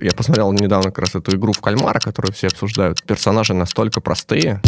[0.00, 3.02] Я посмотрел недавно как раз эту игру в кальмара, которую все обсуждают.
[3.02, 4.60] Персонажи настолько простые.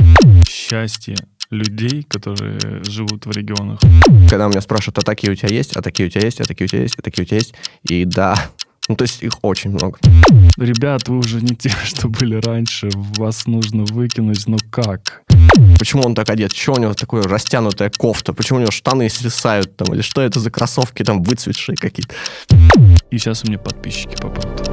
[0.48, 1.16] Счастье
[1.50, 3.80] людей, которые живут в регионах.
[4.28, 6.64] Когда меня спрашивают, а такие у тебя есть, а такие у тебя есть, а такие
[6.64, 7.54] у тебя есть, а такие у тебя есть.
[7.82, 8.36] И да,
[8.88, 9.98] ну, то есть их очень много.
[10.56, 12.88] Ребят, вы уже не те, что были раньше.
[12.92, 15.22] Вас нужно выкинуть, но как?
[15.78, 16.52] Почему он так одет?
[16.52, 18.32] Что у него такое растянутая кофта?
[18.32, 19.92] Почему у него штаны свисают там?
[19.94, 22.14] Или что это за кроссовки там выцветшие какие-то?
[23.10, 24.67] И сейчас у меня подписчики попадут.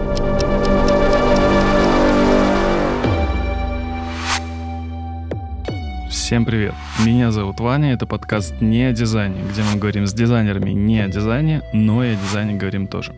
[6.15, 6.73] Всем привет!
[7.05, 11.09] Меня зовут Ваня, это подкаст «Не о дизайне», где мы говорим с дизайнерами не о
[11.09, 13.13] дизайне, но и о дизайне говорим тоже.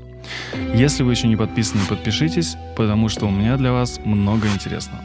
[0.73, 5.01] Если вы еще не подписаны, подпишитесь, потому что у меня для вас много интересного.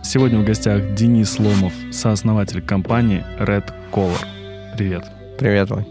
[0.00, 4.24] Сегодня в гостях Денис Ломов, сооснователь компании Red Color.
[4.76, 5.04] Привет.
[5.36, 5.86] Привет, Вань.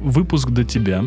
[0.00, 1.04] Выпуск до тебя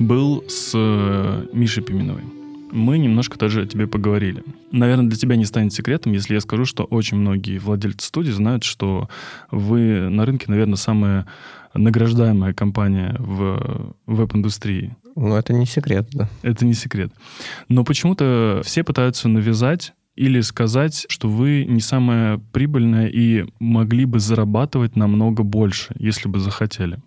[0.00, 2.35] был с э, Мишей Пименовой.
[2.76, 4.44] Мы немножко тоже о тебе поговорили.
[4.70, 8.64] Наверное, для тебя не станет секретом, если я скажу, что очень многие владельцы студии знают,
[8.64, 9.08] что
[9.50, 11.26] вы на рынке, наверное, самая
[11.72, 14.94] награждаемая компания в веб-индустрии.
[15.14, 16.28] Ну, это не секрет, да.
[16.42, 17.10] Это не секрет.
[17.70, 24.20] Но почему-то все пытаются навязать или сказать, что вы не самая прибыльная и могли бы
[24.20, 26.98] зарабатывать намного больше, если бы захотели.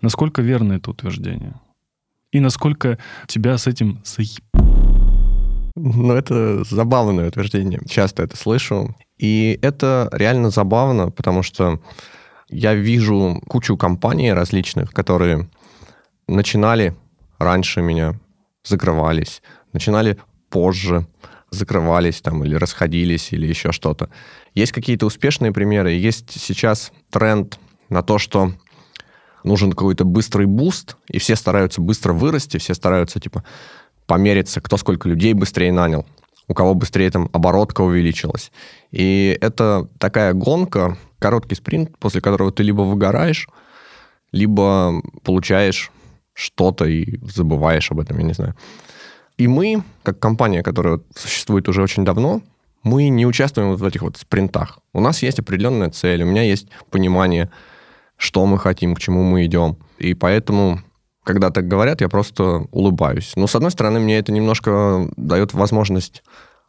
[0.00, 1.54] Насколько верно это утверждение?
[2.32, 4.42] И насколько тебя с этим заеб...
[5.74, 7.80] Ну, это забавное утверждение.
[7.88, 8.94] Часто это слышу.
[9.18, 11.80] И это реально забавно, потому что
[12.48, 15.48] я вижу кучу компаний различных, которые
[16.28, 16.94] начинали
[17.38, 18.18] раньше меня,
[18.64, 20.18] закрывались, начинали
[20.50, 21.06] позже,
[21.50, 24.10] закрывались там или расходились или еще что-то.
[24.54, 28.52] Есть какие-то успешные примеры, есть сейчас тренд на то, что
[29.44, 33.44] нужен какой-то быстрый boost, и все стараются быстро вырасти, все стараются, типа,
[34.06, 36.06] помериться, кто сколько людей быстрее нанял,
[36.48, 38.52] у кого быстрее там оборотка увеличилась.
[38.90, 43.48] И это такая гонка, короткий спринт, после которого ты либо выгораешь,
[44.32, 45.90] либо получаешь
[46.34, 48.54] что-то и забываешь об этом, я не знаю.
[49.38, 52.42] И мы, как компания, которая существует уже очень давно,
[52.82, 54.80] мы не участвуем в этих вот спринтах.
[54.92, 57.50] У нас есть определенная цель, у меня есть понимание,
[58.16, 59.76] что мы хотим, к чему мы идем.
[59.98, 60.80] И поэтому,
[61.24, 63.32] когда так говорят, я просто улыбаюсь.
[63.36, 66.22] Но, с одной стороны, мне это немножко дает возможность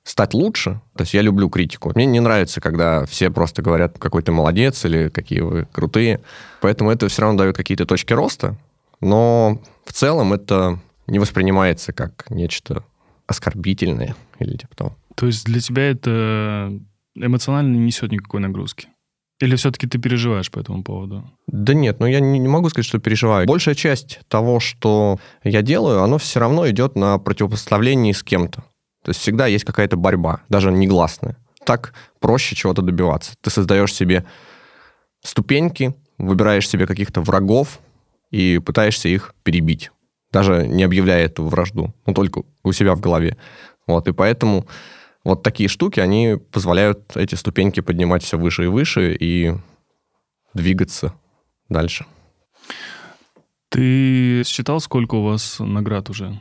[0.04, 0.82] стать лучше.
[0.96, 1.92] То есть я люблю критику.
[1.96, 6.22] Мне не нравится, когда все просто говорят, какой ты молодец или какие вы крутые.
[6.62, 8.58] Поэтому это все равно дает какие-то точки роста.
[9.00, 12.84] Но в целом это не воспринимается как нечто
[13.28, 14.98] оскорбительное или типа того.
[15.16, 16.78] То есть для тебя это
[17.16, 18.90] эмоционально не несет никакой нагрузки?
[19.40, 21.30] Или все-таки ты переживаешь по этому поводу?
[21.48, 23.48] Да нет, ну я не, могу сказать, что переживаю.
[23.48, 28.64] Большая часть того, что я делаю, оно все равно идет на противопоставлении с кем-то.
[29.04, 31.38] То есть всегда есть какая-то борьба, даже негласная.
[31.66, 33.34] Так проще чего-то добиваться.
[33.42, 34.26] Ты создаешь себе
[35.24, 37.80] ступеньки, выбираешь себе каких-то врагов
[38.32, 39.92] и пытаешься их перебить.
[40.32, 43.38] Даже не объявляя эту вражду, но только у себя в голове.
[43.88, 44.66] Вот, и поэтому
[45.24, 49.54] вот такие штуки, они позволяют эти ступеньки поднимать все выше и выше и
[50.54, 51.14] двигаться
[51.70, 52.06] дальше.
[53.70, 56.40] Ты считал, сколько у вас наград уже?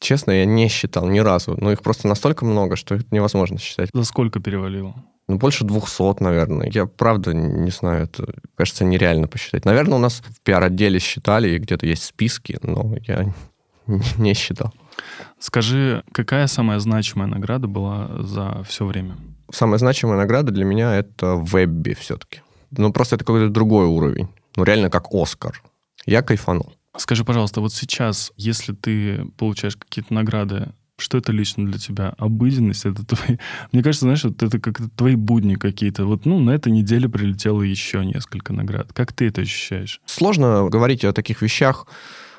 [0.00, 1.56] Честно, я не считал ни разу.
[1.60, 3.90] Но их просто настолько много, что это невозможно считать.
[3.92, 4.94] За сколько перевалило?
[5.28, 6.68] Ну, больше 200, наверное.
[6.72, 9.64] Я правда не знаю, это, кажется, нереально посчитать.
[9.64, 13.32] Наверное, у нас в пиар-отделе считали, и где-то есть списки, но я
[14.18, 14.72] не считал.
[15.38, 19.16] Скажи, какая самая значимая награда была за все время?
[19.50, 22.40] Самая значимая награда для меня это в вебе все-таки.
[22.70, 24.28] Ну, просто это какой-то другой уровень.
[24.56, 25.62] Ну, реально как Оскар.
[26.06, 26.72] Я кайфанул.
[26.96, 32.14] Скажи, пожалуйста, вот сейчас, если ты получаешь какие-то награды, что это лично для тебя?
[32.18, 32.84] Обыденность?
[32.84, 33.38] Это твои...
[33.72, 36.04] Мне кажется, знаешь, вот это как твои будни какие-то.
[36.04, 38.92] Вот, ну, на этой неделе прилетело еще несколько наград.
[38.92, 40.00] Как ты это ощущаешь?
[40.06, 41.86] Сложно говорить о таких вещах,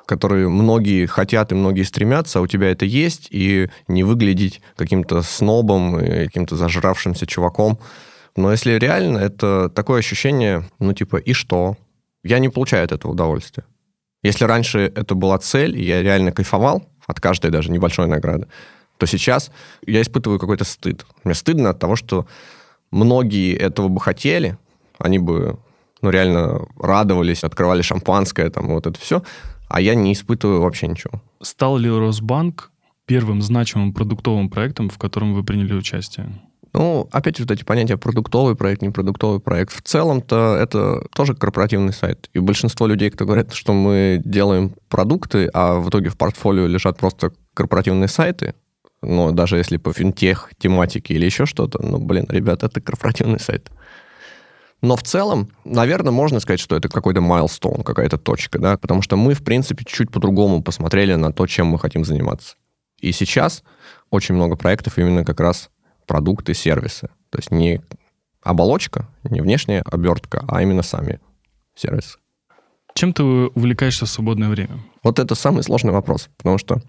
[0.05, 5.21] которые многие хотят и многие стремятся, а у тебя это есть, и не выглядеть каким-то
[5.21, 7.79] снобом каким-то зажравшимся чуваком.
[8.35, 11.77] Но если реально, это такое ощущение, ну, типа, и что?
[12.23, 13.63] Я не получаю от этого удовольствия.
[14.23, 18.47] Если раньше это была цель, и я реально кайфовал от каждой даже небольшой награды,
[18.97, 19.51] то сейчас
[19.85, 21.05] я испытываю какой-то стыд.
[21.23, 22.25] Мне стыдно от того, что
[22.91, 24.57] многие этого бы хотели,
[24.97, 25.59] они бы
[26.01, 29.23] ну, реально радовались, открывали шампанское, там, вот это все,
[29.73, 31.19] а я не испытываю вообще ничего.
[31.41, 32.71] Стал ли Росбанк
[33.07, 36.29] первым значимым продуктовым проектом, в котором вы приняли участие?
[36.73, 39.73] Ну, опять вот эти понятия продуктовый проект, непродуктовый проект.
[39.73, 42.29] В целом-то это тоже корпоративный сайт.
[42.33, 46.99] И большинство людей, кто говорят, что мы делаем продукты, а в итоге в портфолио лежат
[46.99, 48.53] просто корпоративные сайты,
[49.01, 53.71] но даже если по финтех тематике или еще что-то, ну, блин, ребята, это корпоративный сайт.
[54.83, 59.15] Но в целом, наверное, можно сказать, что это какой-то майлстоун, какая-то точка, да, потому что
[59.15, 62.57] мы, в принципе, чуть по-другому посмотрели на то, чем мы хотим заниматься.
[62.99, 63.63] И сейчас
[64.09, 65.69] очень много проектов именно как раз
[66.05, 67.07] продукты, сервисы.
[67.29, 67.81] То есть не
[68.43, 71.21] оболочка, не внешняя обертка, а именно сами
[71.75, 72.17] сервисы.
[72.93, 74.79] Чем ты увлекаешься в свободное время?
[75.01, 76.81] Вот это самый сложный вопрос, потому что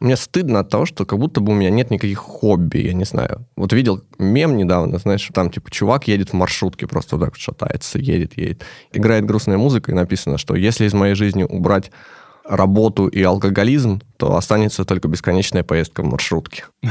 [0.00, 3.04] мне стыдно от того, что как будто бы у меня нет никаких хобби, я не
[3.04, 3.46] знаю.
[3.56, 7.98] Вот видел мем недавно, знаешь, там типа чувак едет в маршрутке, просто вот так шатается,
[7.98, 8.64] едет, едет.
[8.92, 11.90] Играет грустная музыка, и написано, что если из моей жизни убрать
[12.44, 16.64] работу и алкоголизм, то останется только бесконечная поездка в маршрутке.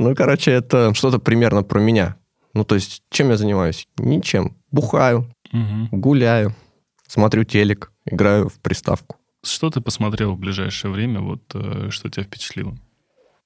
[0.00, 2.14] Ну, короче, это что-то примерно про меня.
[2.54, 3.88] Ну, то есть, чем я занимаюсь?
[3.98, 4.56] Ничем.
[4.70, 5.26] Бухаю,
[5.90, 6.54] гуляю,
[7.08, 9.16] смотрю телек, играю в приставку.
[9.48, 12.76] Что ты посмотрел в ближайшее время, вот э, что тебя впечатлило?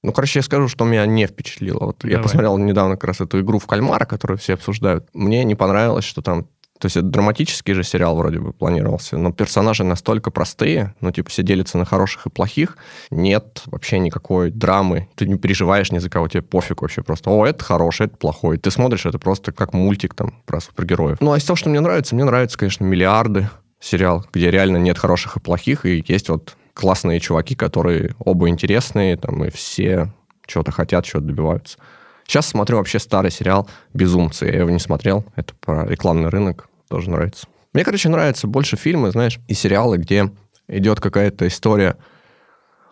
[0.02, 1.86] Ну, короче, я скажу, что меня не впечатлило.
[1.86, 2.16] Вот Давай.
[2.16, 5.08] я посмотрел недавно как раз эту игру в кальмара, которую все обсуждают.
[5.14, 6.48] Мне не понравилось, что там
[6.82, 11.30] то есть это драматический же сериал вроде бы планировался, но персонажи настолько простые, ну, типа,
[11.30, 12.76] все делятся на хороших и плохих,
[13.08, 17.46] нет вообще никакой драмы, ты не переживаешь ни за кого, тебе пофиг вообще просто, о,
[17.46, 18.58] это хороший, это плохой.
[18.58, 21.20] Ты смотришь, это просто как мультик там про супергероев.
[21.20, 23.48] Ну, а из того, что мне нравится, мне нравится, конечно, «Миллиарды»,
[23.82, 29.16] сериал, где реально нет хороших и плохих, и есть вот классные чуваки, которые оба интересные,
[29.16, 30.12] там, и все
[30.46, 31.78] чего-то хотят, чего-то добиваются.
[32.26, 34.46] Сейчас смотрю вообще старый сериал «Безумцы».
[34.46, 35.24] Я его не смотрел.
[35.36, 37.46] Это про рекламный рынок тоже нравится.
[37.74, 40.30] Мне, короче, нравятся больше фильмы, знаешь, и сериалы, где
[40.68, 41.96] идет какая-то история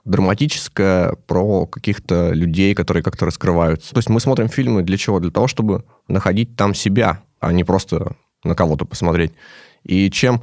[0.05, 3.93] драматическая про каких-то людей, которые как-то раскрываются.
[3.93, 5.21] То есть мы смотрим фильмы для чего?
[5.21, 9.33] Для того, чтобы находить там себя, а не просто на кого-то посмотреть.
[9.85, 10.43] И чем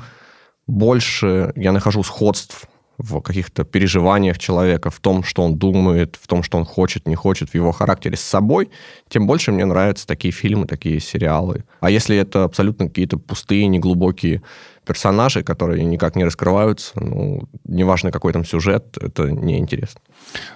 [0.67, 2.67] больше я нахожу сходств
[2.97, 7.15] в каких-то переживаниях человека, в том, что он думает, в том, что он хочет, не
[7.15, 8.69] хочет, в его характере с собой,
[9.07, 11.63] тем больше мне нравятся такие фильмы, такие сериалы.
[11.79, 14.41] А если это абсолютно какие-то пустые, неглубокие
[14.83, 20.01] персонажи, которые никак не раскрываются, ну, неважно, какой там сюжет, это неинтересно.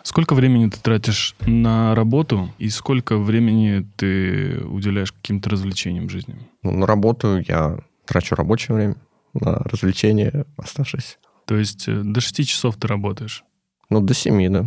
[0.04, 6.36] Сколько времени ты тратишь на работу и сколько времени ты уделяешь каким-то развлечениям в жизни?
[6.64, 8.96] Ну, на работу я трачу рабочее время,
[9.34, 11.18] на развлечения оставшееся.
[11.46, 13.44] То есть э, до 6 часов ты работаешь?
[13.90, 14.66] Ну, до 7, да.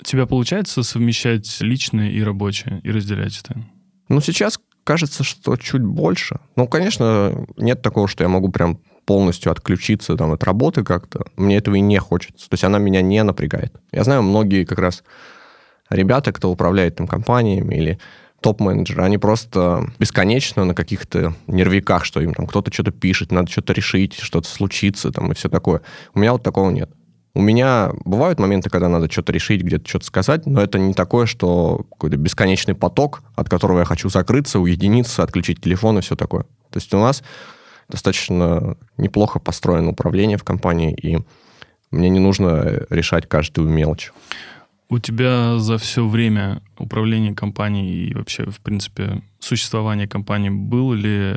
[0.00, 3.64] У тебя получается совмещать личное и рабочее и разделять это?
[4.08, 6.38] Ну, сейчас кажется, что чуть больше.
[6.54, 11.26] Ну, конечно, нет такого, что я могу прям полностью отключиться там, от работы как-то.
[11.36, 12.48] Мне этого и не хочется.
[12.48, 13.72] То есть она меня не напрягает.
[13.92, 15.02] Я знаю многие как раз
[15.88, 17.98] ребята, кто управляет там компаниями или
[18.46, 23.72] топ-менеджеры, они просто бесконечно на каких-то нервиках, что им там кто-то что-то пишет, надо что-то
[23.72, 25.80] решить, что-то случится там и все такое.
[26.14, 26.88] У меня вот такого нет.
[27.34, 31.26] У меня бывают моменты, когда надо что-то решить, где-то что-то сказать, но это не такое,
[31.26, 36.44] что какой-то бесконечный поток, от которого я хочу закрыться, уединиться, отключить телефон и все такое.
[36.70, 37.24] То есть у нас
[37.88, 41.18] достаточно неплохо построено управление в компании, и
[41.90, 44.12] мне не нужно решать каждую мелочь.
[44.88, 51.36] У тебя за все время управления компанией и вообще, в принципе, существования компании было ли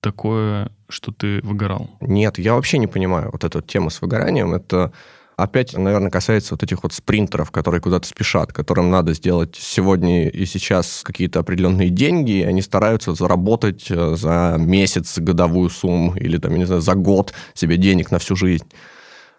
[0.00, 1.90] такое, что ты выгорал?
[2.00, 4.54] Нет, я вообще не понимаю вот эту тему с выгоранием.
[4.54, 4.92] Это
[5.36, 10.44] опять, наверное, касается вот этих вот спринтеров, которые куда-то спешат, которым надо сделать сегодня и
[10.44, 16.52] сейчас какие-то определенные деньги, и они стараются заработать э, за месяц годовую сумму или, там,
[16.52, 18.66] я не знаю, за год себе денег на всю жизнь.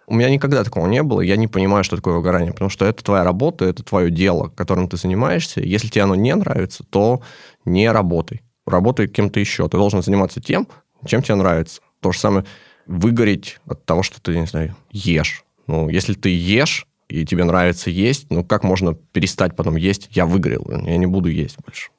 [0.07, 3.03] У меня никогда такого не было, я не понимаю, что такое выгорание, потому что это
[3.03, 5.61] твоя работа, это твое дело, которым ты занимаешься.
[5.61, 7.21] Если тебе оно не нравится, то
[7.65, 8.41] не работай.
[8.67, 9.67] Работай кем-то еще.
[9.67, 10.67] Ты должен заниматься тем,
[11.05, 11.81] чем тебе нравится.
[12.01, 12.45] То же самое
[12.85, 15.43] выгореть от того, что ты, не знаю, ешь.
[15.67, 20.09] Ну, если ты ешь, и тебе нравится есть, ну, как можно перестать потом есть?
[20.11, 21.89] Я выгорел, я не буду есть больше.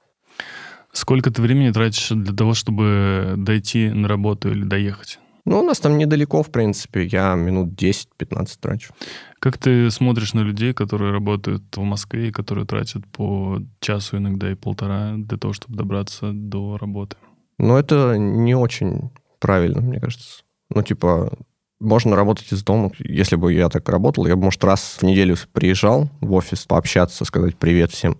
[0.92, 5.18] Сколько ты времени тратишь для того, чтобы дойти на работу или доехать?
[5.46, 7.06] Ну, у нас там недалеко, в принципе.
[7.06, 8.92] Я минут 10-15 трачу.
[9.38, 14.50] Как ты смотришь на людей, которые работают в Москве и которые тратят по часу иногда
[14.50, 17.16] и полтора для того, чтобы добраться до работы?
[17.58, 20.42] Ну, это не очень правильно, мне кажется.
[20.68, 21.32] Ну, типа,
[21.78, 22.90] можно работать из дома.
[22.98, 27.24] Если бы я так работал, я бы, может, раз в неделю приезжал в офис пообщаться,
[27.24, 28.18] сказать привет всем.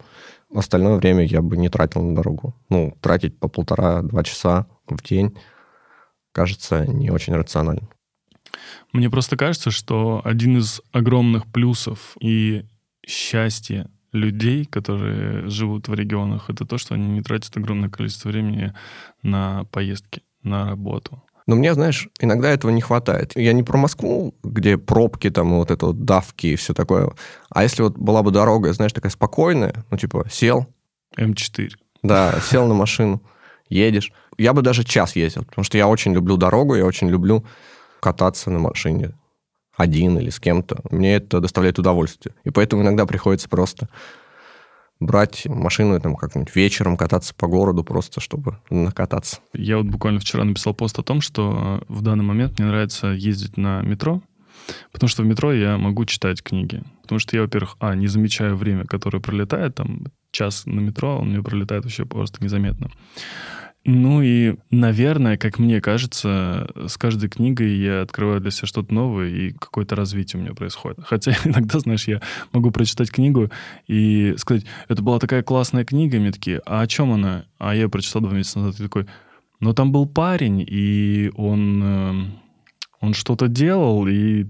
[0.54, 2.54] Остальное время я бы не тратил на дорогу.
[2.68, 5.37] Ну, тратить по полтора-два часа в день
[6.37, 7.88] кажется не очень рациональным.
[8.93, 12.66] Мне просто кажется, что один из огромных плюсов и
[13.07, 18.75] счастья людей, которые живут в регионах, это то, что они не тратят огромное количество времени
[19.23, 21.23] на поездки, на работу.
[21.47, 23.33] Но мне, знаешь, иногда этого не хватает.
[23.35, 27.12] Я не про Москву, где пробки, там, вот это вот давки и все такое.
[27.49, 30.66] А если вот была бы дорога, знаешь, такая спокойная, ну, типа, сел.
[31.16, 31.71] М4.
[32.02, 33.23] Да, сел на машину,
[33.68, 34.12] едешь.
[34.38, 37.44] Я бы даже час ездил, потому что я очень люблю дорогу, я очень люблю
[38.00, 39.14] кататься на машине
[39.76, 40.78] один или с кем-то.
[40.90, 42.35] Мне это доставляет удовольствие.
[42.44, 43.88] И поэтому иногда приходится просто
[45.00, 49.38] брать машину и там как-нибудь вечером кататься по городу просто, чтобы накататься.
[49.52, 53.58] Я вот буквально вчера написал пост о том, что в данный момент мне нравится ездить
[53.58, 54.23] на метро,
[54.92, 56.82] потому что в метро я могу читать книги.
[57.02, 60.06] Потому что я, во-первых, а, не замечаю время, которое пролетает, там
[60.37, 62.90] час на метро, он мне пролетает вообще просто незаметно.
[63.88, 69.28] Ну и, наверное, как мне кажется, с каждой книгой я открываю для себя что-то новое,
[69.28, 70.99] и какое-то развитие у меня происходит.
[71.05, 72.21] Хотя иногда, знаешь, я
[72.52, 73.49] могу прочитать книгу
[73.87, 77.45] и сказать, это была такая классная книга, мне такие, а о чем она?
[77.59, 79.07] А я прочитал два месяца назад, и такой,
[79.61, 82.38] ну там был парень, и он, эм,
[83.00, 84.47] он что-то делал, и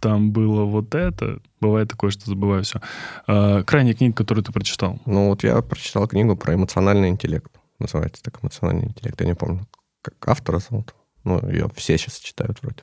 [0.00, 1.40] там было вот это.
[1.60, 2.80] Бывает такое, что забываю все.
[3.26, 5.00] А, крайняя книга, которую ты прочитал.
[5.06, 9.20] Ну вот я прочитал книгу про эмоциональный интеллект называется так, эмоциональный интеллект.
[9.20, 9.66] Я не помню,
[10.02, 10.94] как автора зовут.
[11.24, 12.82] Ну, ее все сейчас читают вроде.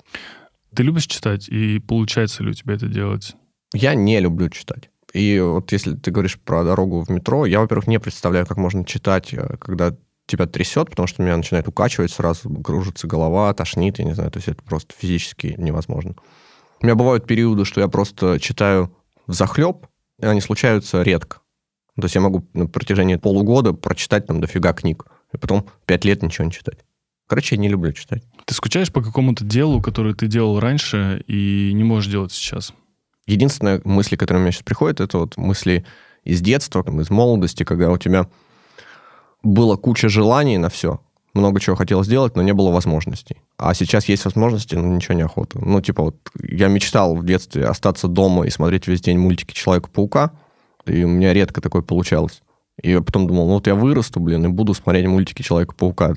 [0.74, 3.36] Ты любишь читать, и получается ли у тебя это делать?
[3.74, 4.89] Я не люблю читать.
[5.13, 8.84] И вот если ты говоришь про дорогу в метро, я, во-первых, не представляю, как можно
[8.84, 9.95] читать, э, когда
[10.25, 14.38] тебя трясет, потому что меня начинает укачивать сразу, кружится голова, тошнит, я не знаю, то
[14.38, 16.15] есть это просто физически невозможно.
[16.82, 18.96] У меня бывают периоды, что я просто читаю
[19.27, 19.88] в захлеб,
[20.20, 21.39] и они случаются редко.
[21.96, 26.22] То есть я могу на протяжении полугода прочитать там дофига книг, и потом пять лет
[26.22, 26.79] ничего не читать.
[27.27, 28.24] Короче, я не люблю читать.
[28.46, 32.74] Ты скучаешь по какому-то делу, которое ты делал раньше и не можешь делать сейчас?
[33.25, 35.86] Единственная мысль, которая у меня сейчас приходит, это вот мысли
[36.24, 38.27] из детства, из молодости, когда у тебя
[39.41, 41.00] было куча желаний на все,
[41.35, 43.37] много чего хотел сделать, но не было возможностей.
[43.57, 45.59] А сейчас есть возможности, но ничего не охота.
[45.59, 50.31] Ну, типа вот я мечтал в детстве остаться дома и смотреть весь день мультики Человека-паука,
[50.85, 52.41] и у меня редко такое получалось.
[52.81, 56.15] И я потом думал, ну вот я вырасту, блин, и буду смотреть мультики Человека-паука.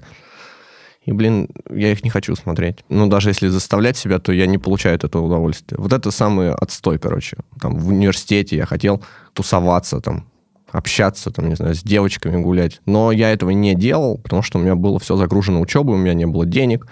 [1.05, 2.85] И, блин, я их не хочу смотреть.
[2.91, 5.79] Ну, даже если заставлять себя, то я не получаю от этого удовольствия.
[5.79, 7.39] Вот это самый отстой, короче.
[7.59, 10.27] Там в университете я хотел тусоваться, там,
[10.71, 12.81] общаться, там, не знаю, с девочками гулять.
[12.87, 16.15] Но я этого не делал, потому что у меня было все загружено учебой, у меня
[16.15, 16.87] не было денег.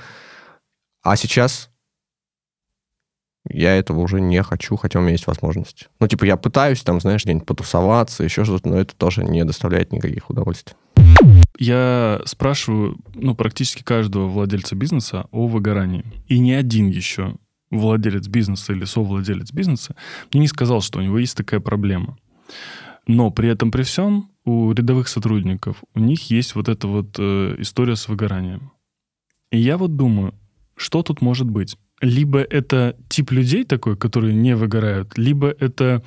[1.02, 1.70] А сейчас
[3.48, 5.88] я этого уже не хочу, хотя у меня есть возможность.
[6.00, 9.92] Ну, типа, я пытаюсь там, знаешь, где-нибудь потусоваться, еще что-то, но это тоже не доставляет
[9.92, 10.74] никаких удовольствий.
[11.58, 16.04] Я спрашиваю, ну, практически каждого владельца бизнеса о выгорании.
[16.26, 17.36] И ни один еще
[17.70, 19.96] владелец бизнеса или совладелец бизнеса
[20.32, 22.18] мне не сказал, что у него есть такая проблема.
[23.06, 27.56] Но при этом, при всем, у рядовых сотрудников, у них есть вот эта вот э,
[27.58, 28.72] история с выгоранием.
[29.50, 30.34] И я вот думаю,
[30.76, 31.76] что тут может быть?
[32.00, 36.02] либо это тип людей такой, которые не выгорают, либо это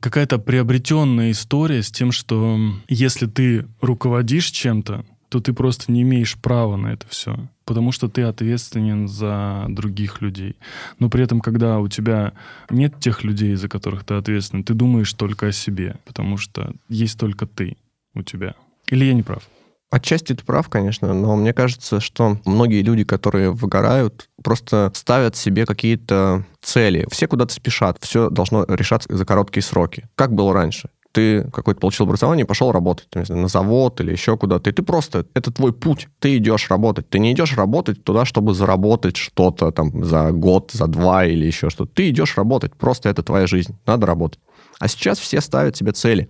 [0.00, 6.36] какая-то приобретенная история с тем, что если ты руководишь чем-то, то ты просто не имеешь
[6.36, 10.56] права на это все, потому что ты ответственен за других людей.
[10.98, 12.32] Но при этом, когда у тебя
[12.70, 17.18] нет тех людей, за которых ты ответственен, ты думаешь только о себе, потому что есть
[17.18, 17.76] только ты
[18.14, 18.54] у тебя.
[18.88, 19.42] Или я не прав?
[19.90, 25.64] Отчасти ты прав, конечно, но мне кажется, что многие люди, которые выгорают, просто ставят себе
[25.64, 27.06] какие-то цели.
[27.10, 30.06] Все куда-то спешат, все должно решаться за короткие сроки.
[30.14, 30.90] Как было раньше?
[31.18, 34.70] Ты какой-то получил образование и пошел работать знаю, на завод или еще куда-то.
[34.70, 36.06] И ты просто, это твой путь.
[36.20, 37.08] Ты идешь работать.
[37.08, 41.70] Ты не идешь работать туда, чтобы заработать что-то там за год, за два или еще
[41.70, 41.90] что-то.
[41.92, 42.72] Ты идешь работать.
[42.76, 43.76] Просто это твоя жизнь.
[43.84, 44.38] Надо работать.
[44.78, 46.28] А сейчас все ставят себе цели.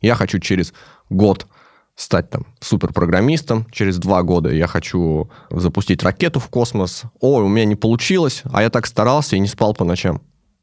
[0.00, 0.72] Я хочу через
[1.10, 1.46] год
[1.94, 3.66] стать там суперпрограммистом.
[3.70, 7.02] Через два года я хочу запустить ракету в космос.
[7.20, 10.22] Ой, у меня не получилось, а я так старался и не спал по ночам.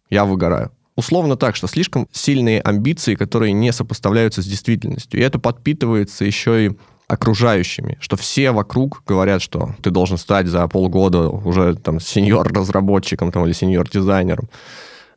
[0.09, 0.71] Я выгораю.
[0.95, 5.19] Условно так, что слишком сильные амбиции, которые не сопоставляются с действительностью.
[5.19, 6.71] И это подпитывается еще и
[7.07, 13.45] окружающими, что все вокруг говорят, что ты должен стать за полгода уже там сеньор-разработчиком там,
[13.45, 14.49] или сеньор-дизайнером.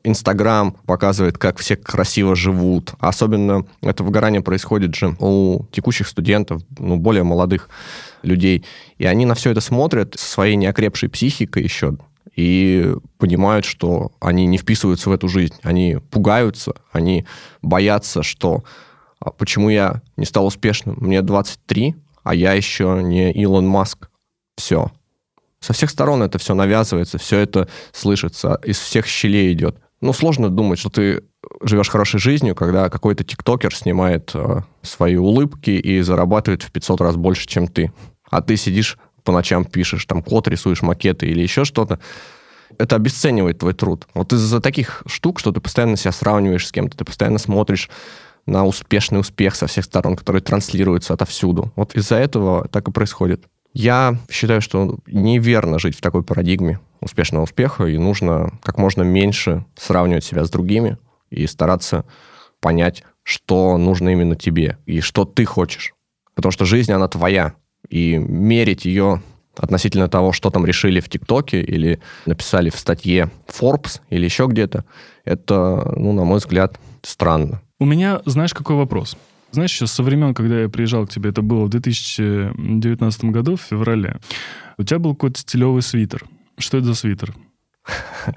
[0.02, 2.94] Инстаграм показывает, как все красиво живут.
[3.00, 7.68] Особенно это выгорание происходит же у текущих студентов, ну, более молодых
[8.22, 8.64] людей.
[8.98, 11.96] И они на все это смотрят со своей неокрепшей психикой еще
[12.34, 15.54] и понимают, что они не вписываются в эту жизнь.
[15.62, 17.26] Они пугаются, они
[17.62, 18.64] боятся, что
[19.18, 20.96] а почему я не стал успешным?
[21.00, 24.10] Мне 23, а я еще не Илон Маск.
[24.56, 24.90] Все.
[25.60, 29.78] Со всех сторон это все навязывается, все это слышится, из всех щелей идет.
[30.00, 31.24] Ну, сложно думать, что ты
[31.62, 37.16] живешь хорошей жизнью, когда какой-то тиктокер снимает э, свои улыбки и зарабатывает в 500 раз
[37.16, 37.92] больше, чем ты.
[38.28, 41.98] А ты сидишь по ночам пишешь, там код рисуешь, макеты или еще что-то,
[42.78, 44.06] это обесценивает твой труд.
[44.14, 47.90] Вот из-за таких штук, что ты постоянно себя сравниваешь с кем-то, ты постоянно смотришь
[48.46, 51.72] на успешный успех со всех сторон, который транслируется отовсюду.
[51.74, 53.44] Вот из-за этого так и происходит.
[53.72, 59.66] Я считаю, что неверно жить в такой парадигме успешного успеха, и нужно как можно меньше
[59.76, 60.96] сравнивать себя с другими
[61.30, 62.04] и стараться
[62.60, 65.92] понять, что нужно именно тебе и что ты хочешь.
[66.34, 67.54] Потому что жизнь, она твоя.
[67.88, 69.22] И мерить ее
[69.56, 74.84] относительно того, что там решили в ТикТоке или написали в статье Forbes или еще где-то,
[75.24, 77.62] это, ну, на мой взгляд, странно.
[77.78, 79.16] У меня, знаешь, какой вопрос?
[79.50, 83.62] Знаешь, еще со времен, когда я приезжал к тебе, это было в 2019 году, в
[83.62, 84.18] феврале,
[84.78, 86.24] у тебя был какой-то стилевый свитер.
[86.58, 87.34] Что это за свитер?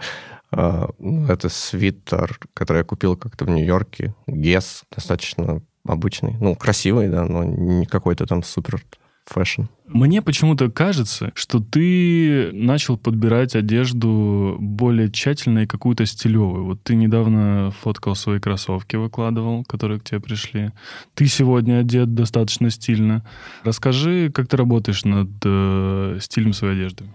[0.51, 4.15] А, ну, это свитер, который я купил как-то в Нью-Йорке.
[4.25, 6.38] Guess, достаточно обычный.
[6.39, 8.84] Ну, красивый, да, но не какой-то там супер
[9.29, 9.63] fashion.
[9.88, 16.65] Мне почему-то кажется, что ты начал подбирать одежду более тщательно и какую-то стилевую.
[16.65, 20.71] Вот ты недавно фоткал свои кроссовки, выкладывал, которые к тебе пришли.
[21.15, 23.25] Ты сегодня одет достаточно стильно.
[23.63, 27.05] Расскажи, как ты работаешь над э, стилем своей одежды.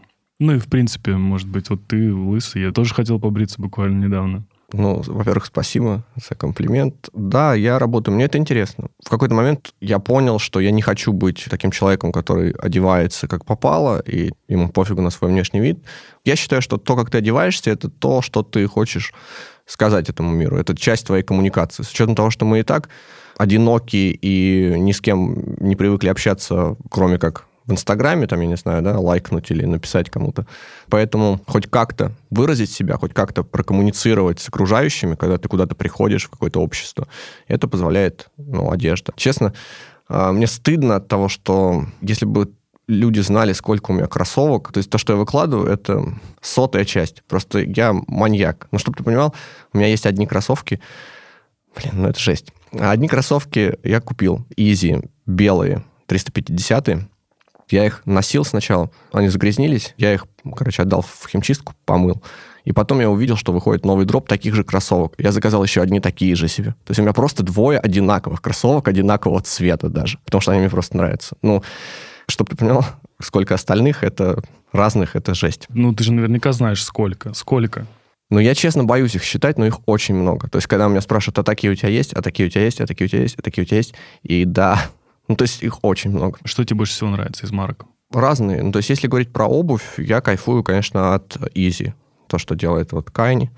[0.41, 2.63] Ну и, в принципе, может быть, вот ты лысый.
[2.63, 4.45] Я тоже хотел побриться буквально недавно.
[4.73, 7.09] Ну, во-первых, спасибо за комплимент.
[7.13, 8.89] Да, я работаю, мне это интересно.
[9.05, 13.45] В какой-то момент я понял, что я не хочу быть таким человеком, который одевается как
[13.45, 15.85] попало, и ему пофигу на свой внешний вид.
[16.25, 19.13] Я считаю, что то, как ты одеваешься, это то, что ты хочешь
[19.67, 20.57] сказать этому миру.
[20.57, 21.83] Это часть твоей коммуникации.
[21.83, 22.89] С учетом того, что мы и так
[23.37, 28.57] одиноки и ни с кем не привыкли общаться, кроме как в Инстаграме, там, я не
[28.57, 30.47] знаю, да, лайкнуть или написать кому-то.
[30.89, 36.31] Поэтому хоть как-то выразить себя, хоть как-то прокоммуницировать с окружающими, когда ты куда-то приходишь в
[36.31, 37.09] какое-то общество,
[37.49, 39.13] это позволяет, ну, одежда.
[39.17, 39.55] Честно,
[40.09, 42.53] а, мне стыдно от того, что если бы
[42.87, 44.73] люди знали, сколько у меня кроссовок.
[44.73, 46.05] То есть то, что я выкладываю, это
[46.41, 47.23] сотая часть.
[47.25, 48.69] Просто я маньяк.
[48.71, 49.35] Ну, чтобы ты понимал,
[49.73, 50.81] у меня есть одни кроссовки.
[51.75, 52.53] Блин, ну это жесть.
[52.73, 54.47] Одни кроссовки я купил.
[54.57, 57.09] Easy, белые, 350-е.
[57.71, 62.23] Я их носил сначала, они загрязнились, я их, короче, отдал в химчистку, помыл.
[62.65, 65.15] И потом я увидел, что выходит новый дроп таких же кроссовок.
[65.19, 66.71] Я заказал еще одни такие же себе.
[66.85, 70.19] То есть у меня просто двое одинаковых кроссовок, одинакового цвета даже.
[70.25, 71.37] Потому что они мне просто нравятся.
[71.43, 71.63] Ну,
[72.27, 72.85] чтобы ты понял,
[73.21, 75.67] сколько остальных, это разных, это жесть.
[75.69, 77.35] Ну, ты же наверняка знаешь, сколько.
[77.35, 77.87] Сколько?
[78.31, 80.49] Ну, я честно боюсь их считать, но их очень много.
[80.49, 82.81] То есть, когда меня спрашивают, а такие у тебя есть, а такие у тебя есть,
[82.81, 84.83] а такие у тебя есть, а такие у тебя есть, и да,
[85.29, 86.39] ну, то есть их очень много.
[86.45, 87.87] Что тебе больше всего нравится из марок?
[88.13, 88.63] Разные.
[88.63, 91.93] Ну, то есть если говорить про обувь, я кайфую, конечно, от Easy.
[92.29, 93.51] То, что делает вот Кайни.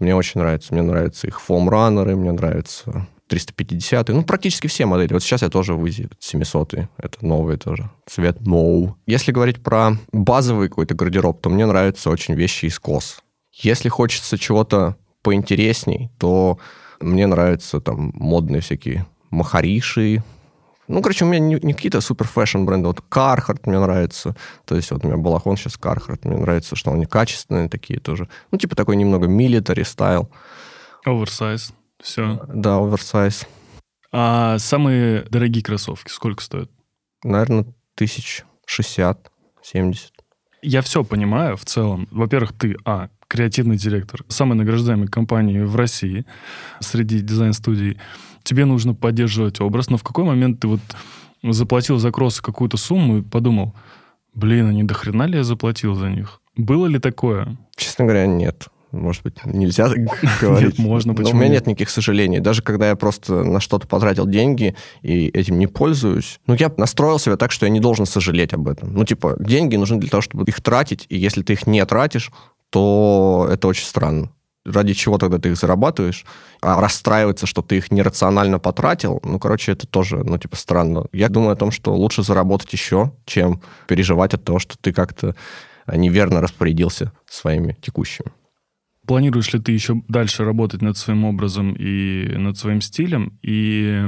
[0.00, 0.72] Мне очень нравится.
[0.72, 5.12] Мне нравятся их фоам-раннеры, мне нравятся 350 ну, практически все модели.
[5.12, 8.94] Вот сейчас я тоже в Easy 700 это новый тоже, цвет No.
[9.06, 13.22] Если говорить про базовый какой-то гардероб, то мне нравятся очень вещи из кос.
[13.52, 16.58] Если хочется чего-то поинтересней, то
[17.00, 20.22] мне нравятся там модные всякие Maharishi,
[20.88, 22.88] ну, короче, у меня не, не какие-то супер fashion бренды.
[22.88, 24.36] Вот Carhartt мне нравится.
[24.64, 26.20] То есть вот у меня балахон сейчас Carhartt.
[26.28, 28.28] Мне нравится, что они качественные такие тоже.
[28.50, 30.30] Ну, типа такой немного military style.
[31.04, 31.72] Оверсайз.
[32.02, 32.44] Все.
[32.48, 33.46] Да, оверсайз.
[34.12, 36.70] А самые дорогие кроссовки сколько стоят?
[37.22, 39.30] Наверное, тысяч шестьдесят,
[39.62, 40.12] семьдесят.
[40.62, 42.08] Я все понимаю в целом.
[42.10, 46.24] Во-первых, ты, а, креативный директор самой награждаемой компании в России
[46.80, 47.98] среди дизайн-студий
[48.44, 50.80] тебе нужно поддерживать образ, но в какой момент ты вот
[51.42, 53.74] заплатил за кроссы какую-то сумму и подумал,
[54.34, 56.40] блин, а не до хрена ли я заплатил за них?
[56.56, 57.56] Было ли такое?
[57.74, 58.68] Честно говоря, нет.
[58.92, 59.88] Может быть, нельзя
[60.40, 60.78] говорить.
[60.78, 61.14] Нет, можно.
[61.14, 61.32] Почему?
[61.32, 62.38] Но у меня нет никаких сожалений.
[62.38, 67.18] Даже когда я просто на что-то потратил деньги и этим не пользуюсь, ну, я настроил
[67.18, 68.94] себя так, что я не должен сожалеть об этом.
[68.94, 72.30] Ну, типа, деньги нужны для того, чтобы их тратить, и если ты их не тратишь,
[72.70, 74.30] то это очень странно
[74.64, 76.24] ради чего тогда ты их зарабатываешь,
[76.60, 81.06] а расстраиваться, что ты их нерационально потратил, ну, короче, это тоже, ну, типа, странно.
[81.12, 85.34] Я думаю о том, что лучше заработать еще, чем переживать от того, что ты как-то
[85.86, 88.32] неверно распорядился своими текущими.
[89.06, 93.38] Планируешь ли ты еще дальше работать над своим образом и над своим стилем?
[93.42, 94.02] И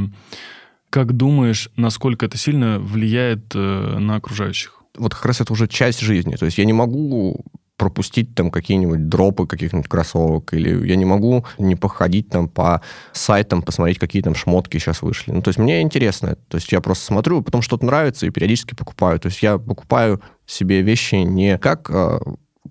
[0.88, 4.80] как думаешь, насколько это сильно влияет э, на окружающих?
[4.96, 6.36] Вот как раз это уже часть жизни.
[6.36, 7.44] То есть я не могу
[7.76, 12.80] пропустить там какие-нибудь дропы каких-нибудь кроссовок, или я не могу не походить там по
[13.12, 15.32] сайтам, посмотреть, какие там шмотки сейчас вышли.
[15.32, 16.36] Ну, то есть мне интересно.
[16.48, 19.18] То есть я просто смотрю, потом что-то нравится и периодически покупаю.
[19.20, 22.20] То есть я покупаю себе вещи не как а,